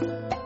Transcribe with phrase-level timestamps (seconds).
[0.00, 0.39] you